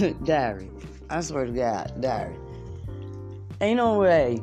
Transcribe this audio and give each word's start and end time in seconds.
Diary. 0.24 0.70
I 1.10 1.20
swear 1.20 1.46
to 1.46 1.52
God, 1.52 2.00
diary. 2.00 2.36
Ain't 3.60 3.76
no 3.76 3.98
way 3.98 4.42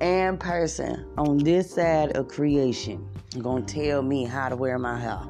and 0.00 0.38
person 0.38 1.06
on 1.16 1.38
this 1.38 1.74
side 1.74 2.16
of 2.16 2.28
creation 2.28 3.08
gonna 3.42 3.64
tell 3.64 4.02
me 4.02 4.24
how 4.24 4.48
to 4.48 4.56
wear 4.56 4.78
my 4.78 4.98
hair. 4.98 5.20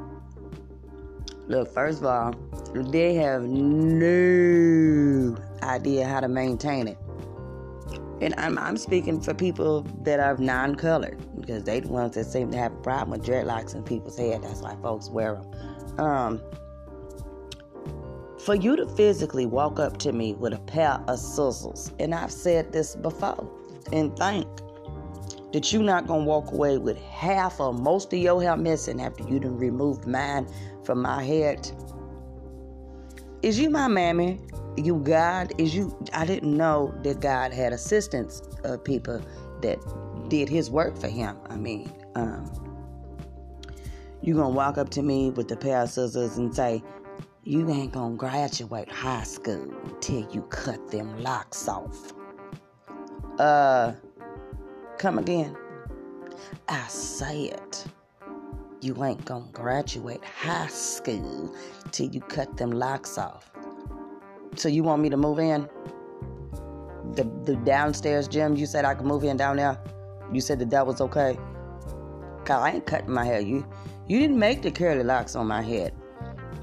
Look, 1.48 1.72
first 1.72 2.00
of 2.00 2.06
all, 2.06 2.34
they 2.74 3.14
have 3.14 3.42
no 3.42 5.36
idea 5.62 6.06
how 6.06 6.20
to 6.20 6.28
maintain 6.28 6.88
it. 6.88 6.98
And 8.20 8.34
I'm, 8.38 8.58
I'm 8.58 8.76
speaking 8.76 9.20
for 9.20 9.34
people 9.34 9.82
that 10.02 10.20
are 10.20 10.36
non-colored 10.36 11.18
because 11.40 11.64
they 11.64 11.80
the 11.80 11.88
ones 11.88 12.14
that 12.14 12.24
seem 12.24 12.50
to 12.52 12.56
have 12.56 12.72
a 12.72 12.76
problem 12.76 13.18
with 13.18 13.26
dreadlocks 13.28 13.74
in 13.74 13.82
people's 13.82 14.18
head. 14.18 14.42
That's 14.42 14.60
why 14.60 14.76
folks 14.82 15.10
wear 15.10 15.34
them. 15.34 16.00
Um, 16.00 16.40
for 18.46 18.54
you 18.54 18.76
to 18.76 18.86
physically 18.86 19.44
walk 19.44 19.80
up 19.80 19.98
to 19.98 20.12
me 20.12 20.32
with 20.34 20.52
a 20.52 20.58
pair 20.60 21.00
of 21.08 21.18
scissors, 21.18 21.92
and 21.98 22.14
I've 22.14 22.30
said 22.30 22.72
this 22.72 22.94
before, 22.94 23.50
and 23.92 24.16
think 24.16 24.46
that 25.52 25.72
you're 25.72 25.82
not 25.82 26.06
gonna 26.06 26.22
walk 26.22 26.52
away 26.52 26.78
with 26.78 26.96
half 26.96 27.58
or 27.58 27.74
most 27.74 28.12
of 28.12 28.20
your 28.20 28.40
hair 28.40 28.56
missing 28.56 29.02
after 29.02 29.24
you 29.24 29.40
done 29.40 29.58
removed 29.58 30.06
mine 30.06 30.46
from 30.84 31.02
my 31.02 31.24
head. 31.24 31.68
Is 33.42 33.58
you 33.58 33.68
my 33.68 33.88
mammy? 33.88 34.40
You 34.76 34.98
God? 34.98 35.52
Is 35.58 35.74
you? 35.74 35.98
I 36.12 36.24
didn't 36.24 36.56
know 36.56 36.94
that 37.02 37.18
God 37.18 37.52
had 37.52 37.72
assistants 37.72 38.42
of 38.62 38.84
people 38.84 39.20
that 39.62 39.78
did 40.28 40.48
His 40.48 40.70
work 40.70 40.96
for 40.96 41.08
Him. 41.08 41.36
I 41.50 41.56
mean, 41.56 41.92
um, 42.14 42.48
you 44.22 44.34
gonna 44.34 44.50
walk 44.50 44.78
up 44.78 44.90
to 44.90 45.02
me 45.02 45.30
with 45.30 45.48
the 45.48 45.56
pair 45.56 45.80
of 45.80 45.90
scissors 45.90 46.38
and 46.38 46.54
say, 46.54 46.80
you 47.46 47.70
ain't 47.70 47.92
gonna 47.92 48.16
graduate 48.16 48.90
high 48.90 49.22
school 49.22 49.72
until 49.84 50.28
you 50.32 50.42
cut 50.50 50.90
them 50.90 51.22
locks 51.22 51.68
off. 51.68 52.12
Uh, 53.38 53.92
come 54.98 55.16
again. 55.16 55.56
I 56.68 56.84
said, 56.88 57.60
it. 57.60 57.86
you 58.80 59.04
ain't 59.04 59.24
gonna 59.24 59.46
graduate 59.52 60.24
high 60.24 60.66
school 60.66 61.54
till 61.92 62.08
you 62.08 62.20
cut 62.22 62.56
them 62.56 62.72
locks 62.72 63.16
off. 63.16 63.52
So 64.56 64.68
you 64.68 64.82
want 64.82 65.00
me 65.02 65.08
to 65.10 65.16
move 65.16 65.38
in? 65.38 65.68
The 67.12 67.30
the 67.44 67.54
downstairs 67.64 68.26
gym, 68.26 68.56
you 68.56 68.66
said 68.66 68.84
I 68.84 68.94
could 68.94 69.06
move 69.06 69.22
in 69.22 69.36
down 69.36 69.58
there. 69.58 69.78
You 70.32 70.40
said 70.40 70.58
that 70.58 70.70
that 70.70 70.84
was 70.84 71.00
okay. 71.00 71.38
Cause 72.44 72.60
I 72.60 72.70
ain't 72.72 72.86
cutting 72.86 73.12
my 73.12 73.24
hair. 73.24 73.38
You 73.38 73.64
you 74.08 74.18
didn't 74.18 74.38
make 74.40 74.62
the 74.62 74.72
curly 74.72 75.04
locks 75.04 75.36
on 75.36 75.46
my 75.46 75.62
head. 75.62 75.94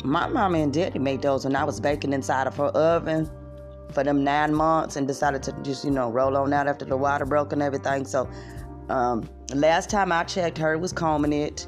My 0.03 0.27
mama 0.27 0.57
and 0.57 0.73
daddy 0.73 0.99
made 0.99 1.21
those 1.21 1.45
when 1.45 1.55
I 1.55 1.63
was 1.63 1.79
baking 1.79 2.11
inside 2.11 2.45
of 2.45 2.57
her 2.57 2.65
oven 2.65 3.29
for 3.93 4.03
them 4.03 4.23
nine 4.23 4.53
months 4.53 4.97
and 4.97 5.07
decided 5.07 5.43
to 5.43 5.53
just, 5.63 5.85
you 5.85 5.91
know, 5.91 6.11
roll 6.11 6.35
on 6.35 6.51
out 6.51 6.67
after 6.67 6.83
the 6.83 6.97
water 6.97 7.25
broke 7.25 7.53
and 7.53 7.61
everything. 7.61 8.05
So, 8.05 8.29
um, 8.89 9.29
last 9.53 9.89
time 9.89 10.11
I 10.11 10.25
checked, 10.25 10.57
her 10.57 10.77
was 10.77 10.91
combing 10.91 11.31
it 11.31 11.67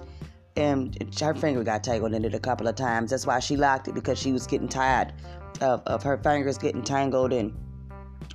and 0.57 0.97
her 1.19 1.33
finger 1.33 1.63
got 1.63 1.83
tangled 1.83 2.13
in 2.13 2.25
it 2.25 2.33
a 2.33 2.39
couple 2.39 2.67
of 2.67 2.75
times. 2.75 3.11
That's 3.11 3.25
why 3.25 3.39
she 3.39 3.55
locked 3.55 3.87
it 3.87 3.95
because 3.95 4.19
she 4.19 4.33
was 4.33 4.47
getting 4.47 4.67
tired 4.67 5.13
of, 5.61 5.81
of 5.85 6.03
her 6.03 6.17
fingers 6.17 6.57
getting 6.57 6.83
tangled 6.83 7.31
and 7.31 7.53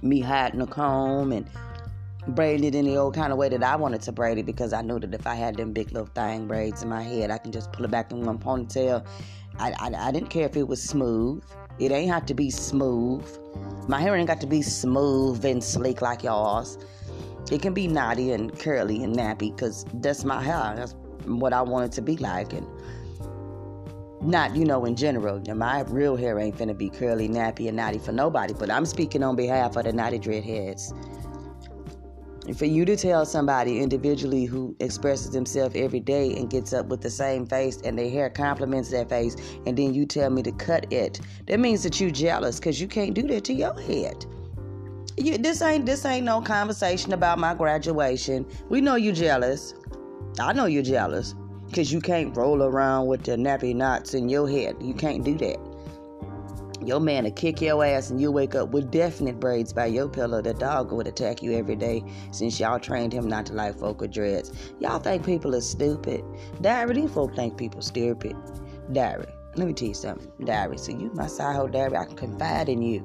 me 0.03 0.21
hiding 0.21 0.61
the 0.61 0.67
comb 0.67 1.33
and 1.33 1.49
braiding 2.29 2.65
it 2.65 2.75
in 2.75 2.85
the 2.87 2.97
old 2.97 3.15
kind 3.15 3.33
of 3.33 3.39
way 3.39 3.49
that 3.49 3.63
I 3.63 3.77
wanted 3.77 4.03
to 4.03 4.13
braid 4.13 4.39
it 4.39 4.47
because 4.47 4.73
I 4.73 4.83
knew 4.83 4.99
that 4.99 5.13
if 5.15 5.27
I 5.27 5.35
had 5.35 5.57
them 5.57 5.73
big 5.73 5.93
little 5.93 6.09
thing 6.15 6.47
braids 6.47 6.83
in 6.83 6.89
my 6.89 7.03
head, 7.03 7.31
I 7.31 7.39
can 7.39 7.53
just 7.53 7.73
pull 7.73 7.85
it 7.85 7.91
back 7.91 8.13
in 8.13 8.25
one 8.25 8.39
ponytail 8.39 9.05
I, 9.61 9.75
I, 9.79 10.09
I 10.09 10.11
didn't 10.11 10.31
care 10.31 10.47
if 10.47 10.57
it 10.57 10.67
was 10.67 10.83
smooth. 10.83 11.45
It 11.79 11.93
ain't 11.93 12.11
have 12.11 12.27
to 12.27 12.35
be 12.35 12.51
smooth. 12.51 13.25
My 13.89 14.01
hair 14.01 14.17
ain't 14.17 14.27
got 14.27 14.41
to 14.41 14.47
be 14.47 14.63
smooth 14.63 15.45
and 15.45 15.63
sleek 15.63 16.01
like 16.01 16.23
yours. 16.23 16.79
It 17.51 17.63
can 17.63 17.75
be 17.75 17.87
knotty 17.87 18.33
and 18.33 18.57
curly 18.59 19.03
and 19.05 19.15
nappy 19.15 19.55
because 19.55 19.85
that's 19.95 20.25
my 20.25 20.43
hair. 20.43 20.75
That's 20.77 20.95
what 21.27 21.53
I 21.53 21.63
want 21.63 21.87
it 21.87 21.93
to 21.93 22.03
be 22.03 22.17
like. 22.17 22.53
And 22.53 22.67
not, 24.23 24.55
you 24.55 24.65
know, 24.65 24.85
in 24.85 24.97
general. 24.97 25.43
My 25.55 25.81
real 25.83 26.17
hair 26.17 26.39
ain't 26.39 26.57
finna 26.57 26.77
be 26.77 26.91
curly, 26.91 27.29
nappy, 27.29 27.69
and 27.69 27.77
knotty 27.77 27.99
for 27.99 28.13
nobody. 28.13 28.55
But 28.55 28.71
I'm 28.71 28.87
speaking 28.87 29.23
on 29.23 29.37
behalf 29.37 29.77
of 29.77 29.85
the 29.85 29.93
knotty 29.93 30.19
dreadheads 30.19 30.93
for 32.57 32.65
you 32.65 32.85
to 32.85 32.97
tell 32.97 33.27
somebody 33.27 33.81
individually 33.81 34.45
who 34.45 34.75
expresses 34.81 35.31
themselves 35.31 35.77
every 35.77 36.01
day 36.01 36.35
and 36.37 36.51
gets 36.51 36.73
up 36.73 36.87
with 36.87 37.01
the 37.03 37.11
same 37.11 37.47
face 37.47 37.81
and 37.83 37.99
their 37.99 38.11
hair 38.11 38.31
complements 38.31 38.91
that 38.91 39.09
face, 39.09 39.37
and 39.67 39.77
then 39.77 39.95
you 39.95 40.07
tell 40.07 40.31
me 40.31 40.43
to 40.43 40.53
cut 40.53 40.91
it, 40.93 41.21
that 41.47 41.61
means 41.61 41.83
that 41.83 42.01
you 42.01 42.11
jealous 42.11 42.59
because 42.59 42.81
you 42.81 42.89
can't 42.89 43.15
do 43.15 43.23
that 43.23 43.45
to 43.45 43.53
your 43.53 43.79
head. 43.83 44.25
You, 45.17 45.37
this 45.37 45.61
ain't 45.61 45.85
this 45.85 46.05
ain't 46.07 46.25
no 46.25 46.41
conversation 46.41 47.13
about 47.13 47.39
my 47.39 47.55
graduation. 47.55 48.47
We 48.69 48.81
know 48.81 48.95
you 48.95 49.13
jealous. 49.13 49.75
I 50.39 50.53
know 50.53 50.65
you're 50.65 50.83
jealous 50.83 51.35
because 51.67 51.93
you 51.93 52.01
can't 52.01 52.35
roll 52.37 52.63
around 52.63 53.07
with 53.07 53.25
the 53.25 53.33
nappy 53.33 53.75
knots 53.75 54.15
in 54.15 54.29
your 54.29 54.49
head. 54.49 54.77
You 54.81 54.95
can't 54.95 55.25
do 55.25 55.37
that. 55.39 55.70
Your 56.85 56.99
man 56.99 57.25
will 57.25 57.31
kick 57.33 57.61
your 57.61 57.85
ass 57.85 58.11
and 58.11 58.21
you 58.21 58.33
wake 58.33 58.55
up 58.55 58.71
with 58.71 58.91
definite 58.91 59.39
braids 59.39 59.73
by 59.73 59.87
your 59.87 60.09
pillow. 60.09 60.41
The 60.41 60.55
dog 60.55 60.93
would 60.93 61.07
attack 61.07 61.43
you 61.43 61.53
every 61.53 61.77
day 61.77 62.03
since 62.31 62.59
y'all 62.59 62.79
trained 62.79 63.13
him 63.13 63.29
not 63.29 63.47
to 63.47 63.53
like 63.53 63.79
folk 63.79 64.01
with 64.01 64.13
dreads. 64.13 64.51
Y'all 64.81 64.99
think 64.99 65.27
people 65.27 65.55
are 65.55 65.61
stupid. 65.61 66.25
Diary, 66.63 66.95
these 66.95 67.11
folk 67.11 67.37
think 67.37 67.59
people 67.59 67.83
stupid. 67.83 68.35
Diary, 68.93 69.27
let 69.57 69.67
me 69.67 69.75
tell 69.75 69.89
you 69.89 69.95
something. 69.95 70.33
Diary, 70.47 70.79
so 70.79 70.93
you 70.93 71.11
my 71.13 71.27
side 71.27 71.55
hoe 71.55 71.69
diary, 71.69 71.97
I 71.97 72.07
can 72.07 72.17
confide 72.17 72.71
in 72.71 72.81
you. 72.81 73.05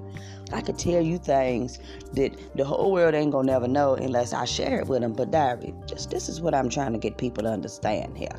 I 0.53 0.61
could 0.61 0.79
tell 0.79 1.01
you 1.01 1.17
things 1.17 1.79
that 2.13 2.33
the 2.55 2.63
whole 2.63 2.93
world 2.93 3.13
ain't 3.13 3.31
gonna 3.31 3.51
never 3.51 3.67
know 3.67 3.95
unless 3.95 4.31
I 4.31 4.45
share 4.45 4.79
it 4.79 4.87
with 4.87 5.01
them. 5.01 5.11
But 5.11 5.31
diary, 5.31 5.73
just 5.85 6.11
this 6.11 6.29
is 6.29 6.39
what 6.39 6.55
I'm 6.55 6.69
trying 6.69 6.93
to 6.93 6.99
get 6.99 7.17
people 7.17 7.43
to 7.43 7.49
understand 7.49 8.17
here. 8.17 8.37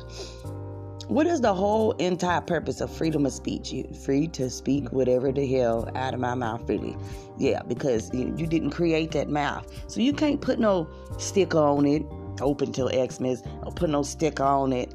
What 1.07 1.25
is 1.25 1.39
the 1.39 1.53
whole 1.53 1.93
entire 1.93 2.41
purpose 2.41 2.81
of 2.81 2.91
freedom 2.91 3.25
of 3.25 3.31
speech? 3.31 3.71
You 3.71 3.85
free 4.03 4.27
to 4.29 4.49
speak 4.49 4.83
mm-hmm. 4.83 4.95
whatever 4.97 5.31
the 5.31 5.47
hell 5.47 5.89
out 5.95 6.13
of 6.13 6.19
my 6.19 6.35
mouth, 6.35 6.65
freely. 6.65 6.97
Yeah, 7.37 7.61
because 7.63 8.13
you, 8.13 8.33
you 8.35 8.45
didn't 8.45 8.71
create 8.71 9.11
that 9.11 9.29
mouth, 9.29 9.65
so 9.87 10.01
you 10.01 10.11
can't 10.11 10.41
put 10.41 10.59
no 10.59 10.85
sticker 11.17 11.59
on 11.59 11.85
it. 11.85 12.03
Open 12.41 12.73
till 12.73 12.89
Xmas, 12.89 13.41
or 13.63 13.71
put 13.71 13.89
no 13.89 14.03
sticker 14.03 14.43
on 14.43 14.73
it 14.73 14.93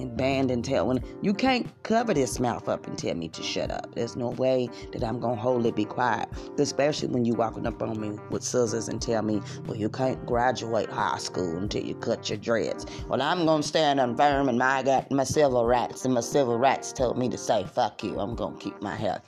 and 0.00 0.16
band 0.16 0.50
and 0.50 0.64
tell 0.64 0.86
when 0.86 1.02
you 1.22 1.34
can't 1.34 1.66
cover 1.82 2.14
this 2.14 2.38
mouth 2.38 2.68
up 2.68 2.86
and 2.86 2.98
tell 2.98 3.14
me 3.14 3.28
to 3.28 3.42
shut 3.42 3.70
up. 3.70 3.94
There's 3.94 4.16
no 4.16 4.30
way 4.30 4.68
that 4.92 5.02
I'm 5.04 5.20
gonna 5.20 5.40
hold 5.40 5.66
it, 5.66 5.76
be 5.76 5.84
quiet. 5.84 6.28
Especially 6.58 7.08
when 7.08 7.24
you 7.24 7.34
walking 7.34 7.66
up 7.66 7.82
on 7.82 8.00
me 8.00 8.18
with 8.30 8.42
scissors 8.42 8.88
and 8.88 9.00
tell 9.00 9.22
me, 9.22 9.40
well, 9.66 9.76
you 9.76 9.88
can't 9.88 10.24
graduate 10.26 10.90
high 10.90 11.18
school 11.18 11.56
until 11.58 11.84
you 11.84 11.94
cut 11.94 12.28
your 12.28 12.38
dreads. 12.38 12.86
Well, 13.08 13.22
I'm 13.22 13.44
gonna 13.44 13.62
stand 13.62 14.00
on 14.00 14.16
firm 14.16 14.48
and 14.48 14.62
I 14.62 14.82
got 14.82 15.10
my 15.10 15.24
civil 15.24 15.66
rights, 15.66 16.04
and 16.04 16.14
my 16.14 16.20
civil 16.20 16.58
rights 16.58 16.92
told 16.92 17.18
me 17.18 17.28
to 17.28 17.38
say 17.38 17.64
fuck 17.64 18.02
you. 18.02 18.18
I'm 18.18 18.34
gonna 18.34 18.58
keep 18.58 18.80
my 18.82 18.96
hair. 18.96 19.22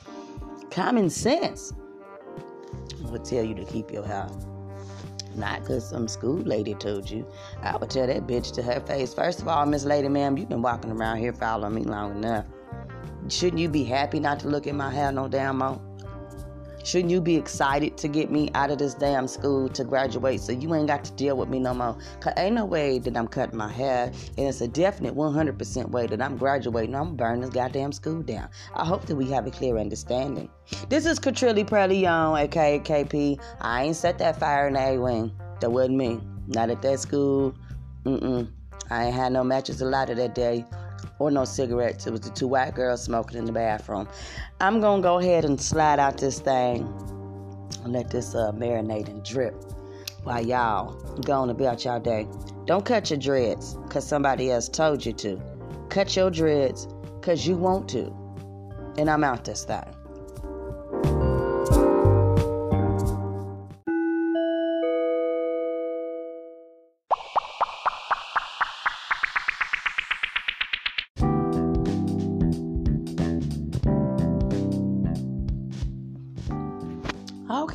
Common 0.71 1.11
sense 1.11 1.73
would 3.03 3.25
tell 3.25 3.45
you 3.45 3.55
to 3.55 3.65
keep 3.65 3.93
your 3.93 4.05
hair. 4.05 4.29
Not 5.37 5.61
because 5.61 5.89
some 5.89 6.09
school 6.09 6.39
lady 6.39 6.75
told 6.75 7.11
you. 7.11 7.27
I 7.63 7.77
would 7.77 7.91
tell 7.91 8.07
that 8.07 8.27
bitch 8.27 8.53
to 8.55 8.63
her 8.63 8.81
face. 8.81 9.13
First 9.15 9.41
of 9.41 9.49
all, 9.49 9.67
Miss 9.67 9.85
Lady 9.85 10.09
Ma'am, 10.09 10.37
you've 10.37 10.49
been 10.49 10.63
walking 10.63 10.91
around 10.91 11.19
here 11.19 11.33
following 11.33 11.75
me 11.75 11.83
long 11.83 12.13
enough. 12.13 12.47
Shouldn't 13.29 13.61
you 13.61 13.69
be 13.69 13.85
happy 13.85 14.21
not 14.21 14.41
to 14.41 14.49
look 14.49 14.67
at 14.67 14.75
my 14.75 14.91
hair 14.91 15.11
no 15.11 15.29
damn 15.29 15.59
more? 15.59 15.81
Shouldn't 16.85 17.11
you 17.11 17.23
be 17.23 17.35
excited 17.35 17.97
to 17.97 18.09
get 18.09 18.31
me 18.31 18.51
out 18.55 18.71
of 18.71 18.77
this 18.77 18.93
damn 18.93 19.27
school 19.27 19.71
to 19.71 19.85
graduate 19.85 20.43
so 20.43 20.53
you 20.53 20.75
ain't 20.75 20.87
got 20.87 21.03
to 21.05 21.13
deal 21.13 21.35
with 21.35 21.49
me 21.49 21.59
no 21.59 21.73
more? 21.73 21.97
Cause 22.21 22.35
ain't 22.37 22.57
no 22.57 22.67
way 22.67 22.99
that 22.99 23.17
I'm 23.17 23.27
cutting 23.27 23.57
my 23.57 23.73
hair, 23.73 24.13
and 24.37 24.49
it's 24.49 24.61
a 24.61 24.69
definite 24.69 25.15
100% 25.17 25.89
way 25.89 26.07
that 26.07 26.21
I'm 26.21 26.37
graduating. 26.37 26.95
I'm 26.95 27.17
burning 27.17 27.41
this 27.41 27.51
goddamn 27.51 27.93
school 27.93 28.23
down. 28.23 28.51
I 28.75 28.85
hope 28.85 29.07
that 29.07 29.17
we 29.17 29.31
have 29.31 29.47
a 29.47 29.51
clear 29.51 29.79
understanding. 29.79 30.51
This 30.91 31.07
is 31.07 31.19
Katrilli 31.19 32.03
Young, 32.03 32.37
aka 32.37 32.79
KP. 32.79 33.41
I 33.63 33.85
ain't 33.85 33.97
set 33.97 34.19
that 34.19 34.39
fire 34.39 34.69
in 34.69 34.75
the 34.75 34.81
A 34.81 34.99
wing. 34.99 35.33
That 35.61 35.71
wasn't 35.71 35.97
me. 35.97 36.21
Not 36.49 36.69
at 36.69 36.83
that 36.83 37.01
school. 37.01 37.55
Mm-mm. 38.05 38.51
I 38.91 39.07
ain't 39.07 39.15
had 39.15 39.33
no 39.33 39.43
matches 39.43 39.81
a 39.81 39.87
lot 39.87 40.11
of 40.11 40.19
that 40.19 40.35
day 40.35 40.67
or 41.19 41.31
no 41.31 41.45
cigarettes. 41.45 42.07
It 42.07 42.11
was 42.11 42.21
the 42.21 42.31
two 42.31 42.49
white 42.49 42.75
girls 42.75 43.03
smoking 43.03 43.39
in 43.39 43.45
the 43.45 43.53
bathroom. 43.53 44.09
I'm 44.61 44.81
gonna 44.81 45.03
go 45.03 45.19
ahead 45.19 45.45
and 45.45 45.61
slide 45.61 45.99
out 45.99 46.19
this 46.19 46.41
thing 46.41 46.83
and 47.85 47.93
let 47.93 48.11
this 48.11 48.35
uh, 48.35 48.53
marinate 48.53 49.09
and 49.09 49.25
drip 49.25 49.55
while 50.25 50.45
y'all 50.45 50.93
going 51.23 51.51
about 51.51 51.85
y'all 51.85 52.01
day. 52.01 52.27
Don't 52.67 52.85
cut 52.85 53.11
your 53.11 53.19
dreads 53.19 53.75
because 53.75 54.07
somebody 54.07 54.51
else 54.51 54.69
told 54.69 55.05
you 55.05 55.13
to. 55.15 55.41
Cut 55.91 56.17
your 56.17 56.31
dreads 56.31 56.87
because 57.21 57.47
you 57.47 57.57
want 57.57 57.89
to. 57.91 58.13
And 58.97 59.11
I'm 59.11 59.25
out 59.25 59.45
this 59.45 59.65
thing. 59.65 59.85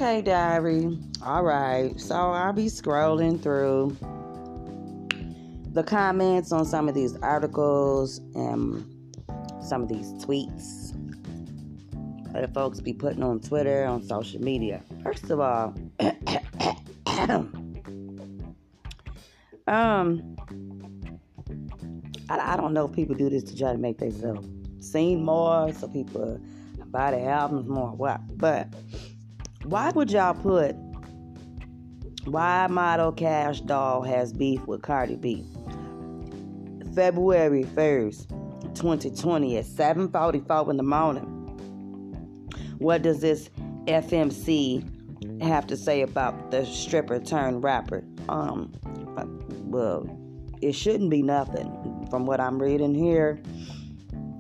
Okay, 0.01 0.21
diary. 0.21 0.97
All 1.25 1.43
right. 1.43 1.99
So 1.99 2.15
I'll 2.15 2.53
be 2.53 2.67
scrolling 2.67 3.43
through 3.43 3.97
the 5.73 5.83
comments 5.83 6.53
on 6.53 6.63
some 6.63 6.87
of 6.87 6.95
these 6.95 7.17
articles 7.17 8.19
and 8.33 8.85
some 9.61 9.83
of 9.83 9.89
these 9.89 10.13
tweets 10.23 10.93
that 12.31 12.53
folks 12.53 12.79
be 12.79 12.93
putting 12.93 13.23
on 13.23 13.41
Twitter, 13.41 13.83
on 13.83 14.01
social 14.01 14.41
media. 14.41 14.81
First 15.03 15.29
of 15.31 15.41
all, 15.41 15.75
um, 19.67 20.37
I, 22.29 22.53
I, 22.53 22.55
don't 22.55 22.71
know 22.71 22.85
if 22.85 22.93
people 22.95 23.15
do 23.15 23.29
this 23.29 23.43
to 23.43 23.57
try 23.57 23.73
to 23.73 23.77
make 23.77 23.97
themselves 23.97 24.47
seen 24.79 25.25
more, 25.25 25.73
so 25.73 25.89
people 25.89 26.39
buy 26.85 27.11
the 27.11 27.21
albums 27.25 27.67
more. 27.67 27.89
What? 27.89 28.21
But 28.37 28.73
why 29.69 29.91
would 29.91 30.09
y'all 30.09 30.33
put 30.33 30.75
why 32.25 32.65
model 32.67 33.11
Kash 33.11 33.61
Doll 33.61 34.01
has 34.01 34.33
beef 34.33 34.65
with 34.65 34.81
Cardi 34.81 35.15
B? 35.15 35.45
February 36.95 37.65
1st, 37.65 38.29
2020 38.73 39.57
at 39.57 39.65
7:44 39.65 40.71
in 40.71 40.77
the 40.77 40.83
morning. 40.83 41.23
What 42.79 43.03
does 43.03 43.21
this 43.21 43.51
FMC 43.85 44.83
have 45.43 45.67
to 45.67 45.77
say 45.77 46.01
about 46.01 46.49
the 46.49 46.65
stripper 46.65 47.19
turned 47.19 47.63
rapper? 47.63 48.03
Um, 48.27 48.71
well, 49.65 50.09
it 50.63 50.73
shouldn't 50.73 51.11
be 51.11 51.21
nothing 51.21 52.07
from 52.09 52.25
what 52.25 52.39
I'm 52.39 52.59
reading 52.59 52.95
here. 52.95 53.39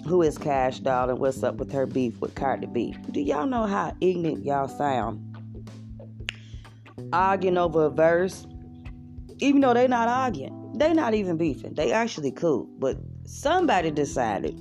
Who 0.07 0.21
is 0.21 0.37
Kash 0.37 0.79
Doll 0.79 1.09
and 1.09 1.19
what's 1.19 1.43
up 1.43 1.55
with 1.55 1.71
her 1.71 1.85
beef 1.85 2.19
with 2.19 2.33
Cardi 2.35 2.67
B? 2.67 2.95
Do 3.11 3.21
y'all 3.21 3.45
know 3.45 3.65
how 3.65 3.95
ignorant 4.01 4.43
y'all 4.45 4.67
sound? 4.67 5.25
Arguing 7.13 7.57
over 7.57 7.85
a 7.85 7.89
verse, 7.89 8.45
even 9.39 9.61
though 9.61 9.73
they're 9.73 9.87
not 9.87 10.07
arguing. 10.07 10.73
they're 10.75 10.93
not 10.93 11.13
even 11.13 11.37
beefing. 11.37 11.73
They 11.73 11.91
actually 11.91 12.31
cool. 12.31 12.67
But 12.79 12.97
somebody 13.25 13.91
decided 13.91 14.55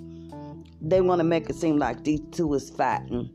they 0.81 1.01
want 1.01 1.21
to 1.21 1.25
make 1.25 1.49
it 1.49 1.57
seem 1.57 1.79
like 1.79 2.05
these 2.05 2.21
two 2.33 2.53
is 2.55 2.71
fighting. 2.71 3.31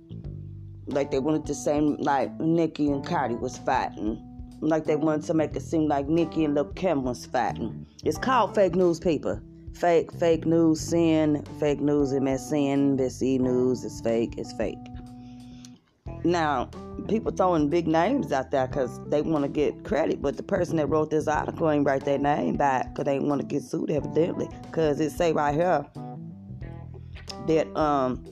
Like 0.86 1.12
they 1.12 1.20
wanted 1.20 1.46
to 1.48 1.56
say 1.56 1.80
like 1.80 2.38
Nicki 2.40 2.90
and 2.90 3.06
Cardi 3.06 3.36
was 3.36 3.58
fighting. 3.58 4.22
Like 4.62 4.86
they 4.86 4.96
wanted 4.96 5.26
to 5.28 5.34
make 5.34 5.56
it 5.56 5.62
seem 5.62 5.88
like 5.88 6.08
Nicki 6.08 6.46
and 6.46 6.54
Lil 6.56 6.66
Kim 6.74 7.04
was 7.04 7.26
fighting. 7.26 7.86
It's 8.04 8.18
called 8.18 8.56
fake 8.56 8.76
newspaper. 8.76 9.42
Fake, 9.76 10.12
fake 10.14 10.46
news, 10.46 10.80
sin, 10.80 11.44
fake 11.60 11.82
news, 11.82 12.14
MSN, 12.14 12.98
BC 12.98 13.40
News, 13.40 13.84
it's 13.84 14.02
fake, 14.02 14.36
it's 14.38 14.54
fake. 14.54 14.78
Now, 16.24 16.70
people 17.08 17.32
throwing 17.32 17.70
big 17.70 17.88
names 17.88 18.32
out 18.32 18.52
there 18.52 18.68
because 18.68 19.02
they 19.10 19.22
want 19.22 19.44
to 19.44 19.50
get 19.50 19.84
credit, 19.84 20.22
but 20.22 20.38
the 20.38 20.44
person 20.44 20.78
that 20.78 20.88
wrote 20.88 21.10
this 21.10 21.28
article 21.28 21.70
ain't 21.70 21.86
write 21.86 22.06
their 22.06 22.18
name 22.18 22.56
back 22.56 22.94
because 22.94 23.06
they 23.06 23.20
want 23.20 23.42
to 23.42 23.48
get 23.48 23.64
sued 23.64 23.92
evidently. 23.92 24.48
Because 24.62 25.00
it 25.00 25.12
say 25.12 25.34
right 25.34 25.54
here 25.54 25.86
that 27.48 27.76
um, 27.78 28.24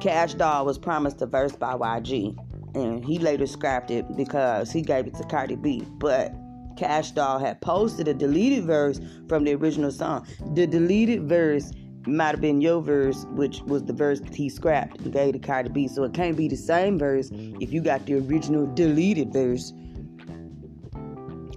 Kash 0.00 0.34
Doll 0.34 0.66
was 0.66 0.78
promised 0.78 1.22
a 1.22 1.26
verse 1.26 1.52
by 1.52 1.74
YG, 1.74 2.36
and 2.74 3.04
he 3.04 3.18
later 3.18 3.46
scrapped 3.46 3.90
it 3.90 4.04
because 4.16 4.70
he 4.70 4.82
gave 4.82 5.06
it 5.06 5.14
to 5.14 5.24
Cardi 5.24 5.56
B. 5.56 5.86
But 5.98 6.34
Kash 6.76 7.12
Doll 7.12 7.38
had 7.38 7.60
posted 7.60 8.08
a 8.08 8.14
deleted 8.14 8.64
verse 8.64 9.00
from 9.28 9.44
the 9.44 9.54
original 9.54 9.90
song. 9.90 10.26
The 10.54 10.66
deleted 10.66 11.28
verse 11.28 11.70
might 12.06 12.32
have 12.32 12.40
been 12.40 12.60
your 12.60 12.82
verse, 12.82 13.24
which 13.30 13.60
was 13.62 13.84
the 13.84 13.92
verse 13.92 14.20
that 14.20 14.34
he 14.34 14.48
scrapped 14.48 15.00
and 15.00 15.12
gave 15.12 15.32
to 15.32 15.38
Cardi 15.38 15.70
B. 15.70 15.88
So 15.88 16.04
it 16.04 16.12
can't 16.12 16.36
be 16.36 16.48
the 16.48 16.56
same 16.56 16.98
verse 16.98 17.30
if 17.32 17.72
you 17.72 17.80
got 17.80 18.04
the 18.06 18.14
original 18.14 18.66
deleted 18.74 19.32
verse. 19.32 19.72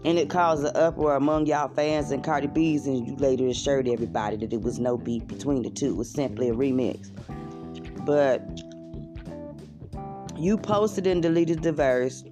And 0.06 0.18
it 0.18 0.30
caused 0.30 0.64
an 0.64 0.72
uproar 0.76 1.16
among 1.16 1.48
y'all 1.48 1.68
fans 1.68 2.12
and 2.12 2.24
Cardi 2.24 2.48
B's, 2.48 2.88
and 2.88 3.06
you 3.06 3.16
later 3.18 3.48
assured 3.48 3.90
everybody 3.90 4.38
that 4.38 4.54
it 4.54 4.62
was 4.62 4.80
no 4.80 4.98
beef 4.98 5.28
between 5.28 5.64
the 5.64 5.70
two. 5.70 5.88
It 5.88 5.96
was 5.98 6.10
simply 6.10 6.50
a 6.50 6.54
remix. 6.54 7.12
But 8.06 8.42
you 10.38 10.58
posted 10.58 11.08
and 11.08 11.22
deleted 11.22 11.64
the 11.64 11.74
verse, 11.74 12.24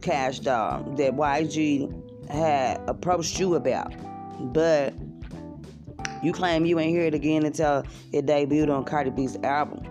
Kash 0.00 0.40
Doll, 0.40 0.84
um, 0.84 0.96
that 0.96 1.14
YG 1.14 2.30
had 2.30 2.80
approached 2.86 3.38
you 3.38 3.54
about. 3.54 3.92
But 4.52 4.94
you 6.22 6.32
claim 6.32 6.66
you 6.66 6.78
ain't 6.78 6.90
hear 6.90 7.04
it 7.04 7.14
again 7.14 7.44
until 7.44 7.84
it 8.12 8.26
debuted 8.26 8.74
on 8.74 8.84
Cardi 8.84 9.10
B's 9.10 9.36
album. 9.42 9.82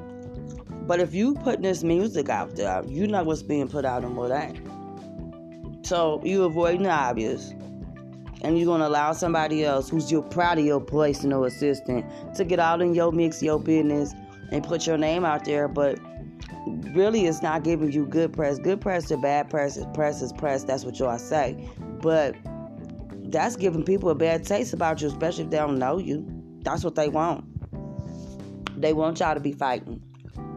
But 0.88 1.00
if 1.00 1.14
you 1.14 1.36
put 1.36 1.62
this 1.62 1.84
music 1.84 2.30
out 2.30 2.56
there, 2.56 2.84
you 2.86 3.08
know 3.08 3.24
what's 3.24 3.44
being 3.44 3.68
put 3.68 3.86
out 3.86 4.06
on 4.06 4.16
what 4.16 4.32
ain't. 4.32 4.66
So 5.86 6.22
you 6.24 6.44
avoiding 6.44 6.84
the 6.84 6.90
obvious. 6.90 7.54
And 8.42 8.58
you're 8.58 8.68
gonna 8.68 8.88
allow 8.88 9.14
somebody 9.14 9.66
else 9.66 9.90
who's 9.90 10.12
your 10.12 10.22
proud 10.22 10.60
of 10.60 10.66
your 10.66 10.80
personal 10.80 11.46
assistant 11.46 12.06
to 12.36 12.46
get 12.46 12.60
out 12.60 12.82
in 12.82 12.94
your 12.94 13.12
mix, 13.12 13.42
your 13.42 13.60
business, 13.60 14.14
and 14.52 14.64
put 14.64 14.86
your 14.86 14.98
name 14.98 15.26
out 15.26 15.44
there, 15.46 15.68
but 15.68 16.00
really 16.94 17.26
it's 17.26 17.42
not 17.42 17.64
giving 17.64 17.92
you 17.92 18.06
good 18.06 18.34
press. 18.34 18.60
Good 18.60 18.82
press 18.82 19.08
to 19.08 19.18
bad 19.18 19.50
press. 19.50 19.80
Press 19.94 20.22
is 20.22 20.34
press, 20.34 20.64
that's 20.64 20.84
what 20.84 21.00
y'all 21.00 21.18
say. 21.18 21.70
But 22.02 22.36
that's 23.30 23.56
giving 23.56 23.84
people 23.84 24.10
a 24.10 24.16
bad 24.16 24.46
taste 24.46 24.74
about 24.74 25.02
you, 25.02 25.08
especially 25.08 25.46
if 25.46 25.50
they 25.50 25.58
don't 25.58 25.80
know 25.80 25.98
you. 25.98 26.26
That's 26.64 26.84
what 26.84 26.96
they 26.96 27.10
want. 27.10 27.46
They 28.80 28.94
want 28.94 29.20
y'all 29.20 29.34
to 29.34 29.40
be 29.40 29.54
fighting 29.54 30.02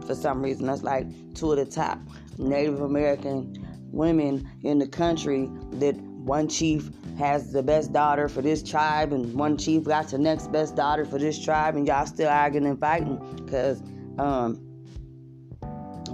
for 0.06 0.14
some 0.14 0.42
reason. 0.42 0.66
That's 0.66 0.82
like 0.82 1.06
two 1.34 1.52
of 1.52 1.58
the 1.58 1.64
top 1.64 1.98
Native 2.38 2.80
American 2.80 3.56
women 3.92 4.48
in 4.62 4.78
the 4.78 4.86
country 4.86 5.48
that 5.72 5.96
one 5.96 6.48
chief 6.48 6.90
has 7.18 7.52
the 7.52 7.62
best 7.62 7.92
daughter 7.92 8.28
for 8.28 8.40
this 8.42 8.62
tribe 8.62 9.12
and 9.12 9.34
one 9.34 9.56
chief 9.56 9.84
got 9.84 10.08
the 10.08 10.18
next 10.18 10.52
best 10.52 10.76
daughter 10.76 11.04
for 11.04 11.18
this 11.18 11.42
tribe 11.42 11.76
and 11.76 11.86
y'all 11.86 12.06
still 12.06 12.28
arguing 12.28 12.66
and 12.66 12.78
fighting 12.78 13.18
because 13.36 13.82
um, 14.18 14.69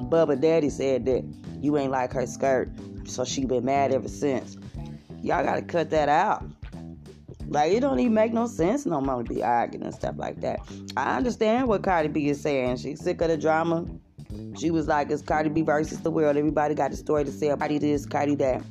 Bubba 0.08 0.40
Daddy 0.40 0.70
said 0.70 1.04
that 1.06 1.24
you 1.60 1.76
ain't 1.76 1.90
like 1.90 2.12
her 2.12 2.26
skirt 2.26 2.70
so 3.04 3.24
she 3.24 3.44
been 3.44 3.64
mad 3.64 3.92
ever 3.92 4.08
since 4.08 4.56
y'all 5.26 5.44
gotta 5.44 5.62
cut 5.62 5.90
that 5.90 6.08
out. 6.08 6.44
Like 7.48 7.72
it 7.72 7.80
don't 7.80 7.98
even 8.00 8.14
make 8.14 8.32
no 8.32 8.46
sense 8.46 8.86
no 8.86 9.00
more 9.00 9.22
to 9.22 9.28
be 9.34 9.42
arguing 9.42 9.84
and 9.84 9.94
stuff 9.94 10.14
like 10.16 10.40
that. 10.40 10.60
I 10.96 11.16
understand 11.16 11.68
what 11.68 11.82
Cardi 11.82 12.08
B 12.08 12.28
is 12.28 12.40
saying. 12.40 12.78
She's 12.78 13.00
sick 13.00 13.20
of 13.20 13.28
the 13.28 13.36
drama. 13.36 13.86
She 14.56 14.70
was 14.70 14.88
like, 14.88 15.10
"It's 15.10 15.22
Cardi 15.22 15.50
B 15.50 15.62
versus 15.62 16.00
the 16.00 16.10
world. 16.10 16.36
Everybody 16.36 16.74
got 16.74 16.92
a 16.92 16.96
story 16.96 17.24
to 17.24 17.32
say. 17.32 17.54
Cardi 17.56 17.78
this, 17.78 18.06
Cardi 18.06 18.34
that." 18.36 18.62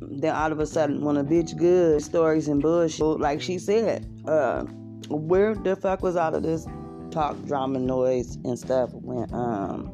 Then 0.00 0.34
all 0.34 0.50
of 0.50 0.58
a 0.60 0.66
sudden, 0.66 1.04
when 1.04 1.16
a 1.16 1.24
bitch 1.24 1.56
good 1.56 2.02
stories 2.02 2.48
and 2.48 2.60
bullshit, 2.60 3.20
like 3.20 3.40
she 3.40 3.58
said, 3.58 4.06
uh, 4.26 4.64
where 5.08 5.54
the 5.54 5.76
fuck 5.76 6.02
was 6.02 6.16
all 6.16 6.34
of 6.34 6.42
this 6.42 6.66
talk, 7.10 7.40
drama, 7.46 7.78
noise, 7.78 8.36
and 8.44 8.58
stuff 8.58 8.92
when 8.92 9.32
um 9.32 9.92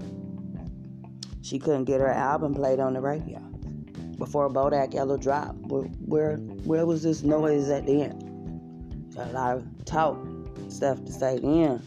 she 1.43 1.59
couldn't 1.59 1.85
get 1.85 2.01
her 2.01 2.09
album 2.09 2.55
played 2.55 2.81
on 2.81 2.95
the 2.95 3.01
radio? 3.01 3.41
before 4.23 4.49
Bodak 4.49 4.95
Yellow 4.95 5.17
dropped. 5.17 5.59
Where, 5.67 5.83
where, 5.83 6.37
where 6.65 6.87
was 6.87 7.03
this 7.03 7.25
noise 7.25 7.69
at 7.71 7.87
the 7.87 8.03
end? 8.03 9.15
Got 9.17 9.31
a 9.31 9.33
lot 9.33 9.57
of 9.57 9.85
talk 9.85 10.17
stuff 10.69 11.05
to 11.05 11.13
say 11.13 11.41
then. 11.41 11.83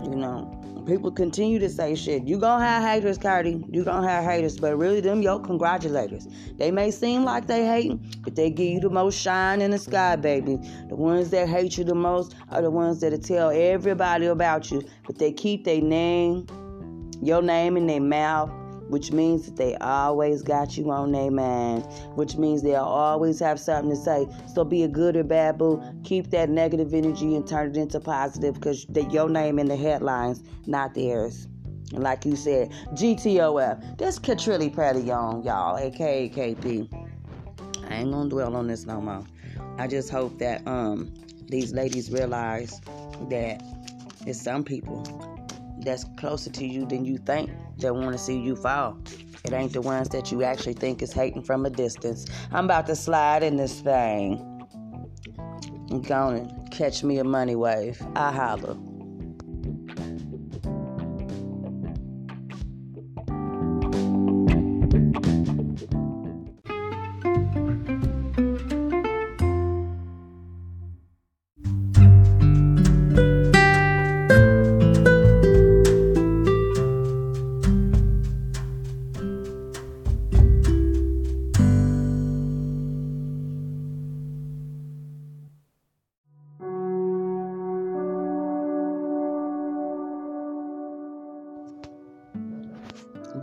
You 0.00 0.14
know, 0.14 0.84
people 0.86 1.10
continue 1.10 1.58
to 1.58 1.68
say 1.68 1.96
shit. 1.96 2.22
You 2.22 2.38
gonna 2.38 2.64
have 2.64 2.84
haters, 2.84 3.18
Cardi. 3.18 3.64
You 3.68 3.82
gonna 3.82 4.08
have 4.08 4.22
haters, 4.22 4.60
but 4.60 4.76
really 4.76 5.00
them 5.00 5.22
your 5.22 5.40
congratulators. 5.40 6.32
They 6.56 6.70
may 6.70 6.92
seem 6.92 7.24
like 7.24 7.48
they 7.48 7.66
hating, 7.66 8.14
but 8.22 8.36
they 8.36 8.50
give 8.50 8.68
you 8.68 8.80
the 8.80 8.90
most 8.90 9.18
shine 9.18 9.60
in 9.60 9.72
the 9.72 9.78
sky, 9.78 10.14
baby. 10.14 10.58
The 10.88 10.94
ones 10.94 11.30
that 11.30 11.48
hate 11.48 11.76
you 11.78 11.82
the 11.84 11.96
most 11.96 12.36
are 12.50 12.62
the 12.62 12.70
ones 12.70 13.00
that 13.00 13.20
tell 13.24 13.50
everybody 13.50 14.26
about 14.26 14.70
you, 14.70 14.82
but 15.04 15.18
they 15.18 15.32
keep 15.32 15.64
their 15.64 15.80
name, 15.80 16.46
your 17.20 17.42
name 17.42 17.76
in 17.76 17.88
their 17.88 18.00
mouth 18.00 18.52
which 18.88 19.12
means 19.12 19.46
that 19.46 19.56
they 19.56 19.76
always 19.76 20.42
got 20.42 20.76
you 20.76 20.90
on 20.90 21.12
their 21.12 21.30
mind, 21.30 21.84
which 22.14 22.36
means 22.36 22.62
they'll 22.62 22.82
always 22.82 23.38
have 23.40 23.58
something 23.58 23.90
to 23.90 23.96
say. 23.96 24.26
So 24.52 24.64
be 24.64 24.82
a 24.82 24.88
good 24.88 25.16
or 25.16 25.24
bad 25.24 25.58
boo. 25.58 25.82
Keep 26.04 26.30
that 26.30 26.48
negative 26.48 26.94
energy 26.94 27.34
and 27.34 27.46
turn 27.46 27.70
it 27.70 27.76
into 27.76 28.00
positive 28.00 28.54
because 28.54 28.86
your 29.10 29.28
name 29.28 29.58
in 29.58 29.66
the 29.66 29.76
headlines, 29.76 30.42
not 30.66 30.94
theirs. 30.94 31.48
And 31.92 32.02
like 32.02 32.24
you 32.24 32.36
said, 32.36 32.70
GTOF. 32.94 33.98
This 33.98 34.18
Katrilli 34.18 34.74
Petty 34.74 35.00
Young, 35.00 35.44
y'all, 35.44 35.78
aka 35.78 36.28
KP. 36.28 36.88
I 37.88 37.94
ain't 37.94 38.10
gonna 38.10 38.28
dwell 38.28 38.56
on 38.56 38.66
this 38.66 38.86
no 38.86 39.00
more. 39.00 39.24
I 39.78 39.86
just 39.86 40.10
hope 40.10 40.38
that 40.38 40.66
um 40.66 41.12
these 41.48 41.72
ladies 41.72 42.10
realize 42.10 42.80
that 43.28 43.62
it's 44.26 44.42
some 44.42 44.64
people 44.64 45.04
that's 45.86 46.04
closer 46.18 46.50
to 46.50 46.66
you 46.66 46.84
than 46.84 47.04
you 47.04 47.16
think 47.16 47.50
that 47.78 47.94
want 47.94 48.12
to 48.12 48.18
see 48.18 48.38
you 48.38 48.56
fall. 48.56 48.98
It 49.44 49.52
ain't 49.52 49.72
the 49.72 49.80
ones 49.80 50.08
that 50.10 50.32
you 50.32 50.42
actually 50.42 50.74
think 50.74 51.00
is 51.00 51.12
hating 51.12 51.44
from 51.44 51.64
a 51.64 51.70
distance. 51.70 52.26
I'm 52.52 52.64
about 52.64 52.86
to 52.88 52.96
slide 52.96 53.42
in 53.42 53.56
this 53.56 53.80
thing. 53.80 54.42
I'm 55.90 56.02
to 56.02 56.76
catch 56.76 57.04
me 57.04 57.18
a 57.18 57.24
money 57.24 57.54
wave. 57.54 58.04
I 58.16 58.32
holler. 58.32 58.76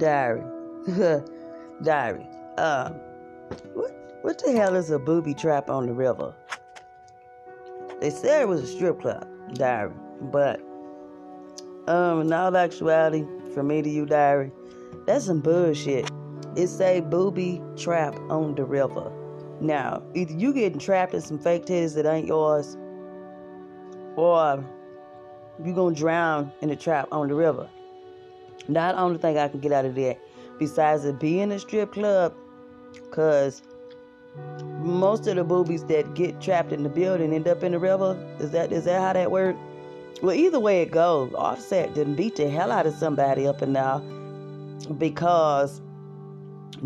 Diary. 0.03 0.43
diary. 1.83 2.27
Uh, 2.57 2.89
what, 3.74 3.91
what 4.22 4.38
the 4.43 4.51
hell 4.51 4.75
is 4.75 4.91
a 4.91 5.00
booby 5.00 5.33
trap 5.33 5.69
on 5.69 5.88
the 5.88 5.93
river? 5.93 6.36
They 8.01 8.10
said 8.10 8.41
it 8.41 8.48
was 8.50 8.62
a 8.62 8.67
strip 8.67 9.00
club, 9.00 9.25
diary. 9.53 9.93
But, 10.24 10.60
um, 11.88 12.22
in 12.22 12.33
all 12.33 12.55
actuality, 12.57 13.25
from 13.53 13.67
me 13.67 13.81
to 13.81 13.89
you, 13.89 14.05
diary, 14.05 14.51
that's 15.05 15.25
some 15.25 15.39
bullshit. 15.39 16.12
It's 16.57 16.81
a 16.81 17.00
booby 17.00 17.62
trap 17.77 18.19
on 18.29 18.55
the 18.55 18.65
river. 18.65 19.10
Now, 19.62 20.03
either 20.13 20.33
you 20.33 20.53
getting 20.53 20.79
trapped 20.79 21.13
in 21.13 21.22
some 21.22 21.39
fake 21.39 21.65
titties 21.65 21.95
that 21.95 22.05
ain't 22.05 22.27
yours, 22.27 22.75
or 24.17 24.65
you 25.63 25.74
gonna 25.74 25.95
drown 25.95 26.51
in 26.62 26.67
the 26.67 26.75
trap 26.75 27.07
on 27.13 27.29
the 27.29 27.36
river. 27.36 27.69
Not 28.67 28.95
only 28.95 29.17
thing 29.17 29.38
I 29.38 29.48
can 29.48 29.60
get 29.60 29.72
out 29.72 29.86
of 29.86 29.95
that, 29.95 30.19
besides 30.60 31.05
it 31.05 31.19
being 31.19 31.51
a 31.51 31.60
strip 31.60 31.93
club, 31.93 32.33
cause 33.12 33.62
most 34.79 35.27
of 35.27 35.36
the 35.36 35.43
boobies 35.43 35.83
that 35.86 36.13
get 36.15 36.41
trapped 36.41 36.72
in 36.72 36.83
the 36.83 36.89
building 36.89 37.33
end 37.33 37.48
up 37.48 37.63
in 37.63 37.72
the 37.72 37.79
river. 37.79 38.17
Is 38.39 38.51
that 38.51 38.72
is 38.72 38.86
that 38.86 39.01
how 39.01 39.13
that 39.13 39.31
works? 39.31 39.60
Well, 40.22 40.36
either 40.36 40.60
way 40.60 40.81
it 40.81 40.91
goes, 40.91 41.33
Offset 41.33 41.93
didn't 41.93 42.15
beat 42.15 42.36
the 42.36 42.50
hell 42.50 42.72
out 42.72 42.86
of 42.86 42.93
somebody 42.93 43.48
up 43.48 43.62
and 43.62 43.75
there 43.75 44.01
because 44.98 45.81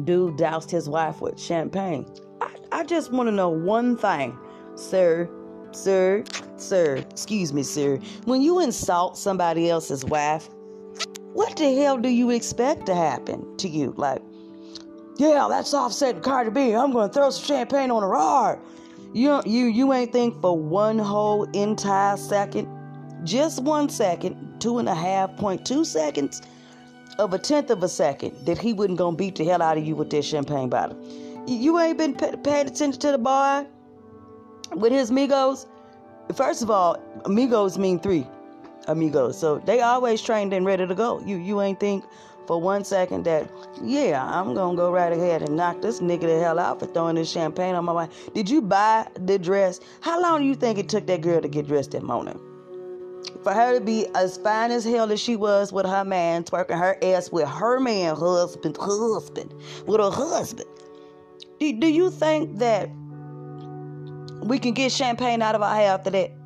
dude 0.04 0.38
doused 0.38 0.72
his 0.72 0.90
wife 0.90 1.22
with 1.22 1.40
champagne. 1.40 2.06
I, 2.42 2.56
I 2.72 2.84
just 2.84 3.12
want 3.12 3.28
to 3.28 3.32
know 3.32 3.50
one 3.50 3.98
thing, 3.98 4.38
sir, 4.76 5.30
sir, 5.72 6.24
sir, 6.56 6.98
excuse 7.10 7.54
me, 7.54 7.64
sir. 7.64 8.00
When 8.26 8.42
you 8.42 8.60
insult 8.60 9.18
somebody 9.18 9.70
else's 9.70 10.04
wife, 10.06 10.50
what 11.38 11.56
the 11.56 11.76
hell 11.76 12.00
do 12.00 12.10
you 12.10 12.32
expect 12.32 12.88
to 12.88 12.96
happen 12.96 13.56
to 13.58 13.70
you? 13.70 13.94
Like, 13.96 14.24
yeah, 15.18 15.46
that's 15.48 15.72
Offset 15.72 16.16
and 16.16 16.24
Cardi 16.24 16.50
B. 16.50 16.74
I'm 16.74 16.92
gonna 16.92 17.14
throw 17.14 17.30
some 17.30 17.46
champagne 17.46 17.92
on 17.92 18.02
her 18.02 18.16
hard. 18.16 18.58
You 19.14 19.44
you 19.46 19.66
you 19.66 19.94
ain't 19.94 20.12
think 20.12 20.42
for 20.42 20.58
one 20.58 20.98
whole 20.98 21.44
entire 21.52 22.18
second, 22.18 22.68
just 23.24 23.62
one 23.62 23.88
second, 23.88 24.60
two 24.60 24.80
and 24.80 24.90
a 24.90 24.96
half 24.96 25.38
point 25.38 25.64
two 25.64 25.86
seconds 25.86 26.42
of 27.20 27.36
a 27.36 27.38
tenth 27.38 27.70
of 27.70 27.84
a 27.84 27.88
second 27.88 28.36
that 28.48 28.58
he 28.58 28.74
wasn't 28.74 28.98
gonna 28.98 29.16
beat 29.16 29.36
the 29.36 29.46
hell 29.46 29.62
out 29.62 29.78
of 29.78 29.86
you 29.86 29.96
with 29.96 30.10
that 30.10 30.26
champagne 30.26 30.70
bottle. 30.70 30.98
You 31.46 31.78
ain't 31.78 32.00
been 32.00 32.16
pay, 32.16 32.34
paying 32.44 32.66
attention 32.66 33.00
to 33.00 33.12
the 33.12 33.20
boy 33.20 33.68
with 34.76 34.92
his 34.92 35.12
Migos. 35.12 35.68
First 36.36 36.64
of 36.64 36.72
all, 36.72 36.98
amigos 37.26 37.78
mean 37.78 38.00
three 38.00 38.26
amigos. 38.88 39.40
So 39.40 39.60
they 39.60 39.82
always 39.82 40.22
trained 40.22 40.54
and 40.54 40.66
ready 40.66 40.88
to 40.88 40.96
go. 40.96 41.22
You 41.26 41.38
you 41.38 41.62
ain't 41.62 41.80
think 41.80 42.04
for 42.48 42.62
one 42.62 42.86
second 42.86 43.26
that, 43.26 43.52
yeah, 43.84 44.24
I'm 44.24 44.54
gonna 44.54 44.78
go 44.78 44.90
right 44.90 45.12
ahead 45.12 45.42
and 45.42 45.58
knock 45.58 45.82
this 45.82 46.00
nigga 46.00 46.22
the 46.22 46.40
hell 46.40 46.58
out 46.58 46.80
for 46.80 46.86
throwing 46.86 47.16
this 47.16 47.30
champagne 47.30 47.76
on 47.76 47.84
my 47.84 47.92
wife. 47.92 48.34
Did 48.34 48.50
you 48.50 48.62
buy 48.62 49.08
the 49.20 49.38
dress? 49.38 49.82
How 50.00 50.22
long 50.22 50.42
do 50.42 50.48
you 50.48 50.56
think 50.56 50.80
it 50.80 50.88
took 50.88 51.06
that 51.08 51.22
girl 51.22 51.42
to 51.42 51.48
get 51.48 51.68
dressed 51.68 51.92
that 51.92 52.04
morning? 52.04 52.40
For 53.44 53.54
her 53.54 53.78
to 53.78 53.84
be 53.84 54.08
as 54.16 54.38
fine 54.38 54.72
as 54.72 54.86
hell 54.86 55.12
as 55.12 55.20
she 55.20 55.36
was 55.36 55.74
with 55.74 55.86
her 55.86 56.06
man, 56.06 56.44
twerking 56.44 56.80
her 56.80 56.98
ass 57.04 57.32
with 57.32 57.48
her 57.48 57.80
man 57.80 58.16
husband, 58.16 58.78
husband, 58.78 59.54
with 59.86 60.00
her 60.00 60.10
husband. 60.10 60.70
Do, 61.60 61.74
do 61.74 61.88
you 61.88 62.10
think 62.10 62.60
that 62.60 62.90
we 64.42 64.60
can 64.60 64.74
get 64.74 64.92
champagne 64.92 65.42
out 65.42 65.56
of 65.56 65.62
our 65.62 65.76
hair 65.76 65.92
after 65.92 66.10
that? 66.12 66.37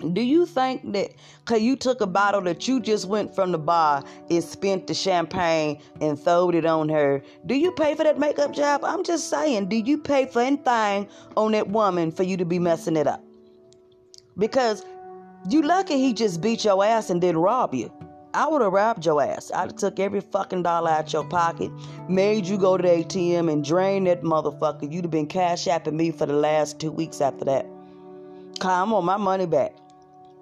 Do 0.00 0.20
you 0.20 0.46
think 0.46 0.92
that 0.92 1.10
because 1.44 1.60
you 1.60 1.74
took 1.74 2.00
a 2.00 2.06
bottle 2.06 2.42
that 2.42 2.68
you 2.68 2.78
just 2.78 3.08
went 3.08 3.34
from 3.34 3.50
the 3.50 3.58
bar 3.58 4.04
and 4.30 4.44
spent 4.44 4.86
the 4.86 4.94
champagne 4.94 5.80
and 6.00 6.16
throwed 6.18 6.54
it 6.54 6.64
on 6.64 6.88
her, 6.88 7.20
do 7.46 7.56
you 7.56 7.72
pay 7.72 7.96
for 7.96 8.04
that 8.04 8.16
makeup 8.16 8.52
job? 8.52 8.84
I'm 8.84 9.02
just 9.02 9.28
saying, 9.28 9.68
do 9.68 9.76
you 9.76 9.98
pay 9.98 10.26
for 10.26 10.40
anything 10.40 11.08
on 11.36 11.50
that 11.52 11.68
woman 11.68 12.12
for 12.12 12.22
you 12.22 12.36
to 12.36 12.44
be 12.44 12.60
messing 12.60 12.96
it 12.96 13.08
up? 13.08 13.24
Because 14.36 14.84
you 15.50 15.62
lucky 15.62 15.96
he 15.98 16.12
just 16.12 16.40
beat 16.40 16.64
your 16.64 16.84
ass 16.84 17.10
and 17.10 17.20
didn't 17.20 17.40
rob 17.40 17.74
you. 17.74 17.92
I 18.34 18.46
would 18.46 18.62
have 18.62 18.72
robbed 18.72 19.04
your 19.04 19.20
ass. 19.20 19.50
I'd 19.52 19.72
have 19.72 19.76
took 19.76 19.98
every 19.98 20.20
fucking 20.20 20.62
dollar 20.62 20.90
out 20.90 21.12
your 21.12 21.24
pocket, 21.24 21.72
made 22.08 22.46
you 22.46 22.56
go 22.56 22.76
to 22.76 22.82
the 22.82 22.88
ATM 22.88 23.50
and 23.52 23.64
drain 23.64 24.04
that 24.04 24.22
motherfucker. 24.22 24.92
You'd 24.92 25.06
have 25.06 25.10
been 25.10 25.26
cash 25.26 25.64
apping 25.64 25.94
me 25.94 26.12
for 26.12 26.26
the 26.26 26.34
last 26.34 26.78
two 26.78 26.92
weeks 26.92 27.20
after 27.20 27.44
that. 27.46 27.66
Come 28.60 28.92
on, 28.92 29.04
my 29.04 29.16
money 29.16 29.46
back. 29.46 29.74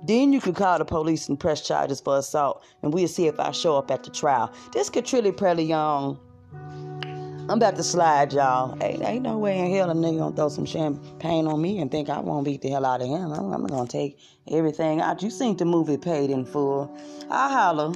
Then 0.06 0.32
you 0.32 0.40
could 0.40 0.54
call 0.54 0.78
the 0.78 0.84
police 0.84 1.28
and 1.28 1.38
press 1.38 1.66
charges 1.66 2.00
for 2.00 2.18
assault, 2.18 2.62
and 2.82 2.94
we'll 2.94 3.08
see 3.08 3.26
if 3.26 3.40
I 3.40 3.50
show 3.50 3.76
up 3.76 3.90
at 3.90 4.04
the 4.04 4.10
trial. 4.10 4.52
This 4.72 4.88
truly 4.88 5.32
pretty 5.32 5.64
young. 5.64 6.20
I'm 7.48 7.58
about 7.58 7.76
to 7.76 7.82
slide, 7.82 8.32
y'all. 8.32 8.76
Hey, 8.80 8.98
ain't 9.04 9.22
no 9.22 9.38
way 9.38 9.58
in 9.58 9.70
hell 9.72 9.90
a 9.90 9.94
nigga 9.94 10.18
gonna 10.18 10.36
throw 10.36 10.48
some 10.48 10.64
champagne 10.64 11.46
on 11.46 11.60
me 11.60 11.80
and 11.80 11.90
think 11.90 12.08
I 12.08 12.20
won't 12.20 12.44
beat 12.44 12.62
the 12.62 12.70
hell 12.70 12.84
out 12.84 13.00
of 13.00 13.08
him. 13.08 13.32
I'm, 13.32 13.52
I'm 13.52 13.66
gonna 13.66 13.88
take 13.88 14.18
everything 14.50 15.00
out. 15.00 15.22
You 15.22 15.30
seen 15.30 15.56
the 15.56 15.64
movie 15.64 15.96
Paid 15.96 16.30
in 16.30 16.44
Full. 16.44 16.96
I 17.28 17.52
holler. 17.52 17.92